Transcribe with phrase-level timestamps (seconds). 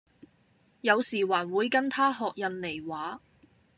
[0.81, 3.21] 有時還會跟她學印尼話